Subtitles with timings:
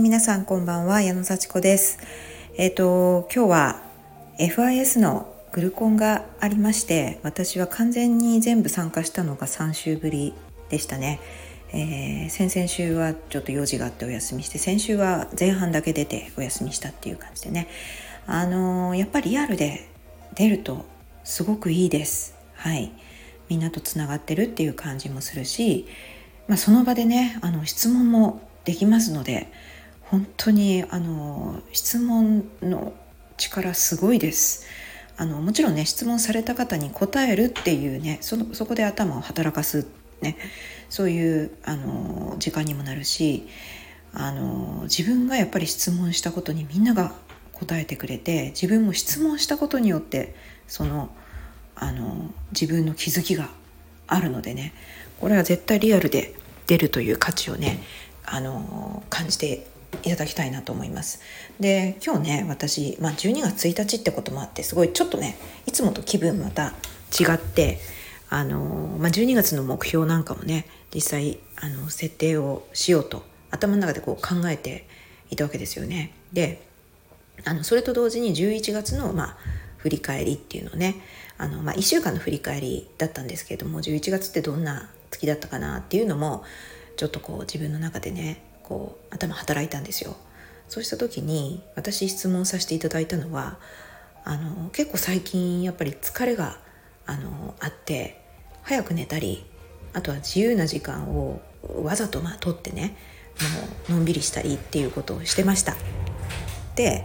[0.00, 1.98] 皆さんこんばんは矢野幸子です。
[2.56, 3.82] えっ、ー、と今日は
[4.38, 10.32] FIS のグルコンがありまして私は完全に全部参加したのが3週ぶり
[10.70, 11.20] でしたね、
[11.74, 17.68] えー、先々週はちょっと用事があってお休みして先週は前半だけ出てお休みしたっていう感じでね。
[18.26, 19.86] あのー、やっぱりリアルで
[20.34, 20.86] 出ると
[21.24, 22.34] すごくいいです。
[22.54, 22.90] はい。
[23.50, 25.86] みんなとつながってるっていう感じもするし、
[26.48, 29.48] まあ、その場でねあの質問もできますので
[30.10, 32.92] 本当にあの質問の
[33.36, 34.66] 力すごいです。
[35.16, 39.86] あのもちろんね質問された方に答えるっていうねそのそこで頭を働かす、
[40.20, 40.36] ね、
[40.88, 43.46] そういうあの時間にもなるし
[44.12, 47.12] あの自分がやっぱり質問したことにみんなが
[47.52, 50.34] 答えてくれて自分も質問したことによって
[50.66, 51.10] その
[51.76, 53.50] あの自分の気づきが
[54.06, 54.72] あるのでね
[55.20, 56.34] これは絶対リアルで
[56.66, 57.82] 出るという価値をね
[58.24, 59.66] あの感じて
[60.02, 61.20] いただきたいなと思います。
[61.58, 66.74] で今日ね私、まあ、12月1日ってこともあってすごいちょっとねいつもと気分また
[67.18, 67.78] 違って
[68.28, 74.86] あの、まあ、12月の目標なんかもね実際あの設定をしようと頭の中でこう考えて
[75.30, 76.12] いたわけですよね。
[76.32, 76.66] で
[77.44, 79.36] あのそれと同時に11月の、まあ、
[79.78, 80.96] 振り返りっていうのね
[81.38, 86.44] あの、まあ、1週間の振り返りだったんですけれども11月ってどんな月だったかなっていうのも
[86.96, 90.16] ちょっとこう自分の中でねこう頭働いたんですよ。
[90.68, 93.58] そうした時に私質問させていただいたのは
[94.24, 96.56] あの結構最近やっぱり疲れが
[97.04, 98.22] あのあって
[98.62, 99.44] 早く寝たり
[99.92, 101.40] あとは自由な時間を
[101.82, 102.96] わざとまあ取ってね
[103.88, 105.74] もうのんびりしたりっていうことをしてました。
[106.76, 107.04] で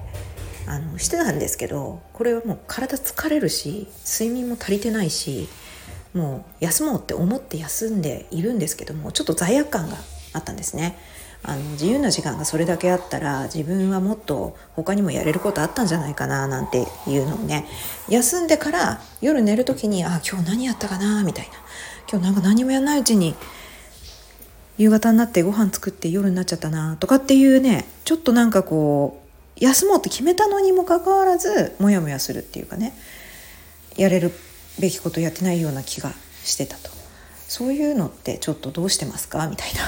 [0.68, 5.48] あのしてたんですけどこれはもう体疲れるし睡眠も足りてないし
[6.14, 9.98] もう休もうって思って休んでいるんですけどもちょっと罪悪感が
[10.34, 11.00] あったんですね。
[11.44, 17.66] あの自由な時間がそれだけあったら自分はもっと他にもやれることあったんじゃないかななんていうのをね
[18.10, 21.54] 休んでから夜寝る時にあ今日何やったかなみたいな。
[22.10, 23.36] 今日なんか何もやらないうちに
[24.78, 32.94] 夕方になってご飯作って夜になっちゃったなとかっていうねちょっとなんかこう休もうって決めたのにもかかわらずモヤモヤするっていうかね
[33.98, 34.32] やれる
[34.80, 36.12] べきことやってないような気が
[36.44, 36.95] してたと。
[37.48, 39.48] そういうのってちょっとどうしてますか？
[39.48, 39.82] みたいな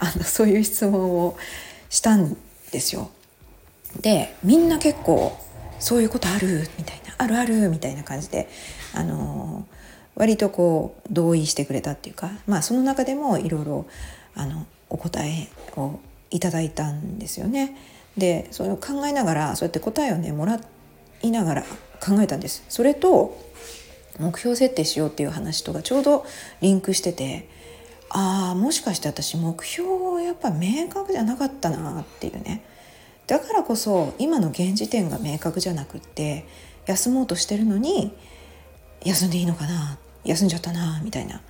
[0.00, 1.36] あのそういう質問を
[1.88, 2.36] したん
[2.72, 3.10] ですよ。
[4.00, 5.36] でみんな結構
[5.78, 6.68] そういうことある？
[6.78, 7.68] みたいなあるある？
[7.70, 8.48] みたいな感じで
[8.94, 9.66] あの
[10.16, 13.86] 割とこう同意してくれたっていうかまあその中でもいろいろ
[14.88, 15.98] お答えを
[16.30, 17.76] いただいたんですよね。
[18.16, 20.60] でそれを考えながらそうやって答えをねもら
[21.22, 21.62] いながら
[22.04, 22.64] 考えたんです。
[22.68, 23.38] それと
[24.20, 26.24] 目標設定しようっていう話とかちょうど
[26.60, 27.48] リンクしてて
[28.10, 32.64] ああもしかして私目標をやっぱ明確じゃなかったなっていうね。
[33.26, 36.44] だからこそ今の現時点が明確じゃなくって
[36.86, 38.12] 休もうとしてるのに
[39.04, 41.34] 休んでいいのかな休んじゃったなみたいな。
[41.34, 41.42] だか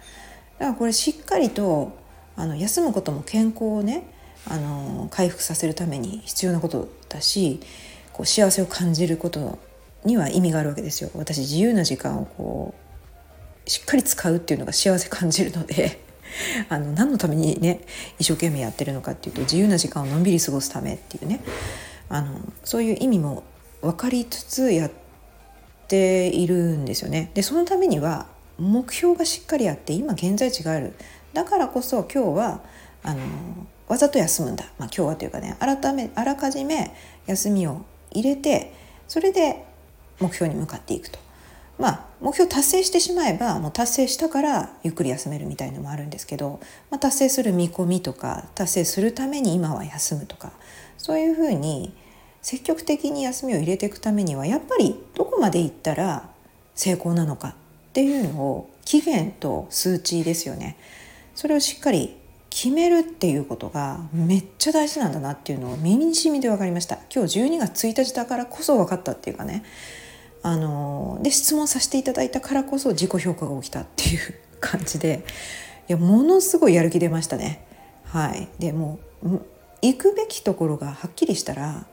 [0.59, 1.97] らこれしっかりと
[2.37, 4.05] あの休むことも健康をね
[4.47, 7.61] あの回復させるために必要なことだし
[8.13, 9.59] こう幸せを感じること
[10.05, 11.11] には意味があるわけですよ。
[11.15, 12.75] 私自由な時間をこ
[13.67, 16.01] うしっかり使うっていうのが幸せ感じるので
[16.69, 17.81] あの何のためにね
[18.19, 21.41] 一生懸命やってるのかっていうと自由な時間をのんびり過ごすためっていうね。
[22.09, 23.45] あのそういう意味も
[23.83, 24.91] 分かりつつやっ
[25.87, 27.31] ているんですよね。
[27.35, 28.27] でそのためには
[28.59, 30.95] 目標がしっかりあって今現在地がある。
[31.33, 32.61] だからこそ今日は
[33.03, 33.21] あの
[33.87, 36.95] わざと休むんだ、まあ、今日はというかね改めあらかじめ
[37.27, 38.73] 休みを入れて
[39.09, 39.65] それで
[40.21, 41.19] 目標に向かっていくと。
[41.79, 46.61] まあ、目標達成してしまえばもう達成したからゆっくり休めるみたいのもあるんですけど、
[46.91, 50.53] まあ、達成する見込みとか達成するために今は休むとか
[50.99, 51.95] そういうふうに
[52.43, 56.29] 積極的に休みを入れていくためにはやっぱりどこまでいったら
[56.75, 57.55] 成功なのかっ
[57.95, 60.77] ていうのを期限と数値ですよね。
[61.35, 62.17] それをしっかり
[62.51, 66.99] 決めるっていうことがめっちゃ大事なんだなっていうのを身に染みで分かりました。
[67.15, 69.63] 今日12月1日だからこそ分かったっていうかね。
[70.43, 75.25] あので質問させていただいたからこそ自己評価が起きたっていう感じで
[75.89, 77.67] いやものすごいやる気出ましたね。
[78.05, 79.41] はい、でもう
[79.83, 81.87] 行くべきところがはっきりしたら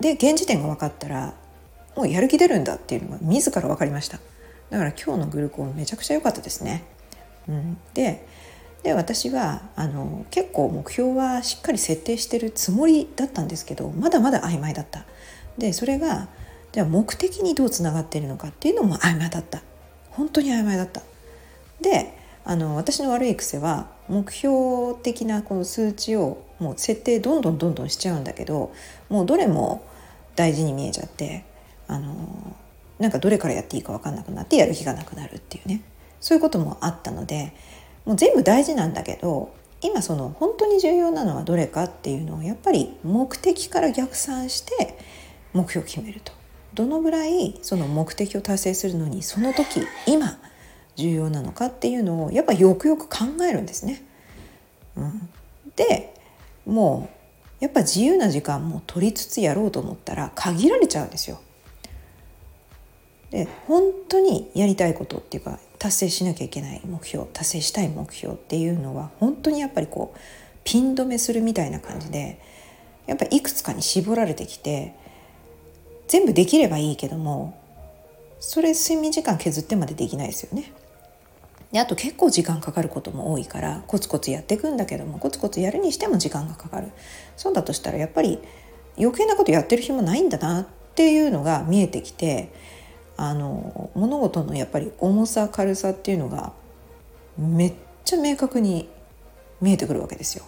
[0.00, 1.34] で現時点が分かったら
[1.96, 4.18] もうやる気出るんだっていうのが自ら分かりました
[4.70, 6.82] だから今日のグルコンめちゃくちゃ良かったですね。
[7.48, 8.26] うん、で
[8.82, 15.04] で私はあの結構目標はしっかり設定してるつもりだったんですけどまだまだ曖昧だった。
[15.56, 16.28] でそれが
[16.74, 19.62] じゃあ目的にどうつながっているのかっていうのも曖昧だった。
[20.10, 21.02] 本当に曖昧だった。
[21.80, 28.72] であの私の悪い癖は目標的なこの数値をもう設定どんどんどんどんしちゃうんだけど
[29.08, 29.86] もうどれも
[30.34, 31.44] 大事に見えちゃって
[31.86, 32.56] あの
[32.98, 35.80] なんかどれからやっていいか分かんなくなってやる気がなくなるっていうね。
[36.20, 37.52] そういうこともあったので
[38.04, 44.98] もう全部大事なんだけど今その本当に重要なのはどれかっていうのをやっぱり目的から逆算して
[45.52, 46.32] 目標を決めると。
[46.74, 50.38] どのぐらいその目的を達成するのにその時今
[50.96, 54.02] 重要なのかっていうのをやっぱよくよく考えるんですね。
[54.96, 55.28] うん、
[55.76, 56.14] で
[56.66, 57.08] も
[57.60, 61.40] うやっぱ自由な時間も取りつつやろうと思ったら限られちゃうんですよ。
[63.30, 70.18] で本当にやりたいことっていうか達成しなきゃいけない目標達成したい目標っていうのは本当にやっぱりこう
[70.62, 72.40] ピン止めするみたいな感じで
[73.06, 74.94] やっぱいくつかに絞られてきて
[76.14, 77.60] 全部できればいいけども
[78.38, 80.72] それ睡眠時間削ってまでできないですよね。
[81.72, 86.92] であと結構時間かかることも多いからコツコツやっていくんだけどもコツコツやるにしても時間がかかる
[87.36, 88.38] そうだとしたらやっぱり
[88.96, 92.52] 余計なことやってる暇ないんだなっていうのが見えてきて
[93.16, 96.52] あの物事のやっぱり重さ軽さっていうのが
[97.36, 97.74] めっ
[98.04, 98.88] ちゃ明確に
[99.60, 100.44] 見えてくるわけですよ。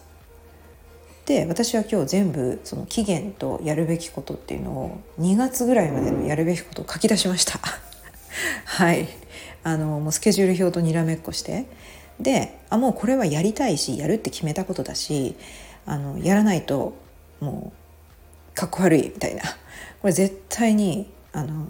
[1.26, 7.58] で私は今日全部その期限とやるべきことっていうのを2月ぐらいまでのやるべきことを書き出しました。
[8.64, 9.08] はい。
[9.64, 11.67] あのもうスケジュール表とにらめっこして。
[12.20, 15.34] であもうこれはやりたいしやるって決めたことだし
[15.84, 16.94] あのやらないと
[17.40, 17.72] も
[18.55, 19.43] うかっこ悪いみたいな。
[20.00, 21.67] これ絶対にあの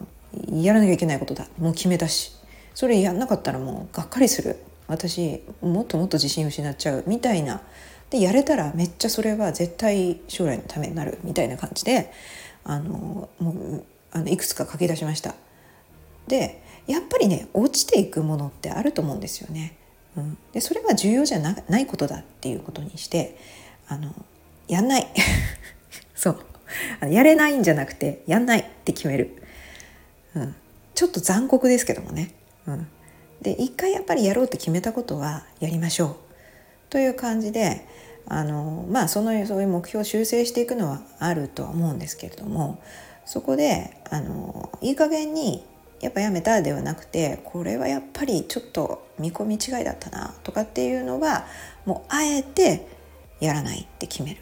[0.52, 1.49] やらなきゃいけないことだ。
[1.59, 2.37] もう決めたし。
[2.75, 4.56] それやんなかったらもうがっかりする。
[4.87, 7.05] 私もっともっと自信失っちゃう。
[7.06, 7.62] みたいな
[8.11, 12.12] でやれたらめっちゃそれは絶対将来のためになるみたいな感じで
[12.64, 15.35] あのもうあのいくつか書き出しました。
[16.29, 19.76] でやっぱりね落ちていくものってあると思うんですよね。
[20.17, 23.38] うん、でそれは重要じゃないことだっていうことにして
[23.88, 24.14] あの
[24.69, 25.06] やんない。
[26.14, 26.47] そう。
[27.09, 29.43] やれないんじゃなくてやんないって決める、
[30.35, 30.55] うん、
[30.94, 32.35] ちょっと残酷ですけどもね、
[32.67, 32.88] うん、
[33.41, 36.25] で一回やっぱりやろうって決めたことはやりましょう。
[36.97, 37.87] という感じで
[38.27, 42.83] あのまあそのそういう目標を修正していくのはあるとは思うんですけれども
[43.27, 45.63] そこであのいい加減に
[46.01, 51.45] やっぱやめたではなくてこれはやっぱりちょっと見込み違いだったなとかっていうのは
[51.85, 52.89] もうあえて
[53.41, 54.41] やらないって決める。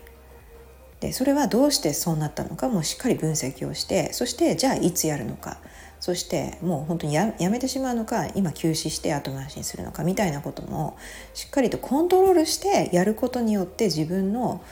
[1.01, 5.59] でそれはどうしてそうなったのかもしっかり分析をしてそしてじゃあいつやるのか
[6.05, 10.99] そしてもう本当にやめてしまうのか今休止して後回しにするのかみたいなことも
[11.33, 14.63] しっかりとコントロールしてやることによって自分の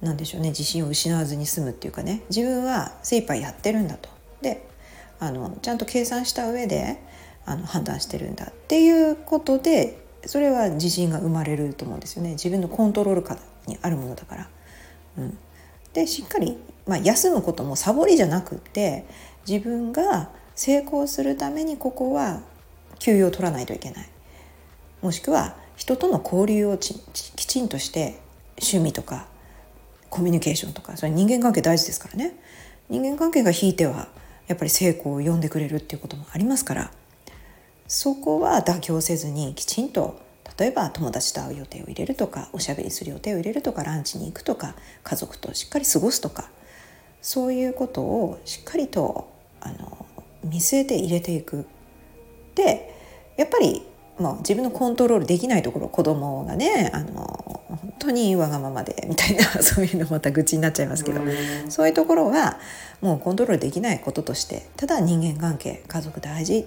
[0.00, 4.08] 何でしょうね自信を失わずに済むっていうかね自分は精一杯やってるんだと。
[4.42, 4.64] で
[5.18, 7.02] あのちゃんと計算した上で
[7.46, 13.36] あの判断してるんだっていうことでそれは自信が生まれると思うんですよね自分のコントロール下
[13.66, 14.48] にあるものだから。
[15.18, 15.38] うん、
[15.94, 16.56] でしっかり、
[16.86, 19.04] まあ、休むこともサボりじゃなくって
[19.48, 22.40] 自分が成功するためにここは
[22.98, 24.08] 休養を取らないといけない。
[25.02, 28.18] もしくは人との交流をきちんとして
[28.58, 29.28] 趣味とか
[30.10, 32.34] コミュニケーションとかそれ人間関係大事ですからね。
[32.88, 34.08] 人間関係がひいては
[34.46, 36.92] やっぱり成功を呼んでくれるっていうこともありますから
[37.88, 40.20] そこは妥協せずにきちんと
[40.58, 46.48] 例えば友達と会う予定を入れるとかおしゃべりする予定を入れるとかランチに行くとか家族としっかり過ごすとか
[47.20, 49.28] そういうことをしっかりと
[49.60, 50.05] あの
[50.46, 51.66] 見据えて入れていく。
[52.54, 52.94] で
[53.36, 53.86] やっぱり
[54.18, 61.20] まあ、自分のコントロールできないところ子供がねあの本当にわがままで みたいなそういうのまた愚痴になっちゃいますけど
[61.68, 62.58] そういうところは
[63.02, 66.66] もうコントロールできないこととしてただ人間関係家族大事。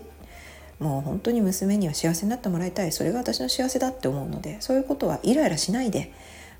[0.80, 2.94] もう本当に娘には幸せになってもらいたい。
[2.94, 6.14] それが私の幸せだって思うのでそういうことはイライラしないで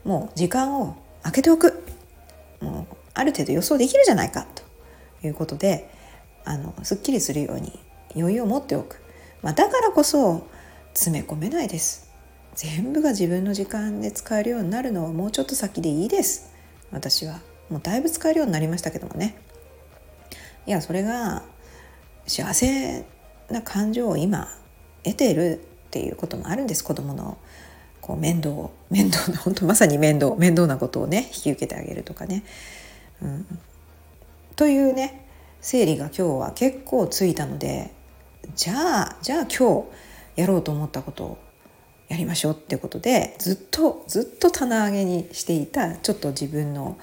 [0.04, 1.84] もう時間を空けておく。
[2.60, 4.46] もうある程度予想できるじゃないか
[5.22, 5.90] ということで
[6.46, 7.80] あのすっきりするように
[8.16, 9.02] 余裕を持っておく、
[9.42, 10.48] まあ、だからこそ
[10.94, 12.10] 詰め込めないです。
[12.56, 16.52] 全部が自分の時間で使えるようになるのはもうちょっと先でいいです。
[16.92, 19.38] 私はもうだいぶ使えるようになりましたけどもね。
[20.66, 21.44] いやそれが
[22.28, 23.06] 幸せ
[23.50, 24.50] な感情を今
[25.04, 26.84] 得ているっていうこともあるんです。
[26.84, 27.38] 子供の
[28.02, 32.44] こう面倒面倒な 本当まさに面倒面倒なことをね引き受けてあげるとかね、
[33.22, 33.60] うん、
[34.56, 35.29] というね
[35.62, 37.92] 整理が今日は結構ついたので
[38.56, 39.84] じゃあじゃあ今
[40.36, 41.38] 日やろうと思ったことを
[42.08, 46.98] やりましょうってことでずっとずっと棚上げにしていたちょっと自分の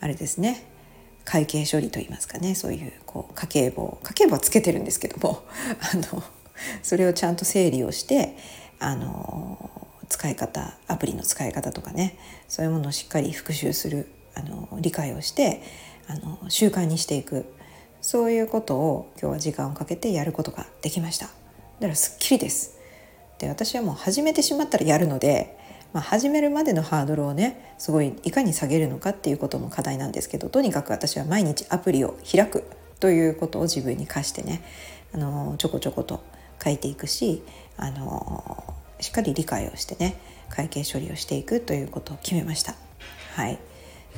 [0.00, 0.66] あれですね
[1.24, 5.42] 会計処理といいますかねそういうこう家計簿家計簿はつけてるんですけども
[5.92, 6.22] あの
[6.82, 8.36] それをちゃんと整理をして
[8.78, 9.70] あの
[10.08, 12.16] 使い方アプリの使い方とかね
[12.48, 15.62] そういうものをしっかり復習するあの理解をして
[16.06, 17.46] あの習慣にしていく
[18.06, 21.26] そういうことを今日は時間をかけてやることができました。
[21.26, 21.32] だ
[21.80, 22.78] からすっきりです。
[23.40, 25.58] で私はもう始めてしまったらやるので、
[25.92, 32.62] まあ、始めるまでのハードルをねすごいいかに下げるのかっていうことも課題なんですけどとにかく私は毎日アプリを開く
[33.00, 34.62] ということを自分に課してね
[35.12, 36.22] あのちょこちょこと
[36.62, 37.42] 書いていくし
[37.76, 40.16] あのしっかり理解をしてね
[40.48, 42.76] 会計処理をしていくということを決めました。
[43.34, 43.58] はい。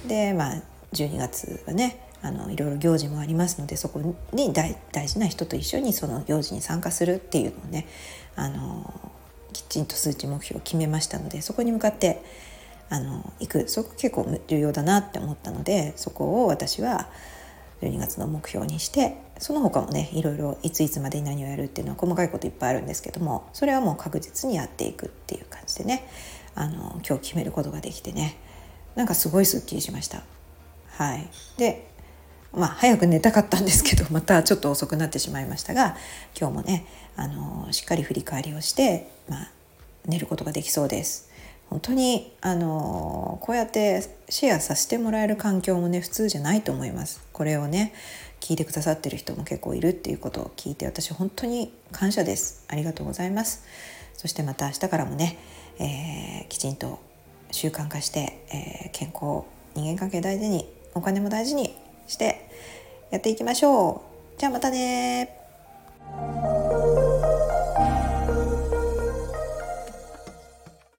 [0.06, 4.00] でまあ12月はねあのいろいろ行事もありますのでそこ
[4.32, 7.86] に大事な人と一緒にその行事に参加するっていうのをね
[8.34, 9.12] あの
[9.52, 12.22] きちんと数値目標を決めましたのでそこに向かって
[12.90, 17.08] あの行くそこ結構重要だなって思ったのでそこを私は
[17.82, 26.08] 12月の目標にしてその他もねいろいろいついつまでに何をやるっていうのは細かいこといっぱいあるんですけどもそれはもう確実にやっていくっていう感じでね
[26.54, 28.36] あの今日決めることができてね
[28.96, 30.24] なんかすごいすっきりしました。
[30.88, 31.87] はい、で
[32.52, 35.96] まあ早く寝たかったんですけど またちょっと遅くなってしまいましたが
[36.38, 36.86] 今日もね
[37.16, 39.50] あのしっかり振り返りをして、まあ、
[40.06, 41.28] 寝ることができそうです。
[41.68, 47.20] 本当にあのこうやってシェアさせてもらえる環境もね普通じゃないと思います。
[47.32, 47.92] これをね
[48.40, 52.64] 聞いてくださってる人も結構いるっていうことを聞いて私本当に感謝です。
[52.68, 53.64] ありがとうございます。
[54.16, 55.38] そしてまた明日からもね、
[55.78, 57.00] えー、きちんと
[57.50, 61.76] 習慣化して、えー、健康人間関係大事にお金も大事に
[62.08, 62.48] して
[63.10, 64.02] やっていきましょ
[64.36, 64.40] う。
[64.40, 65.38] じゃあまたね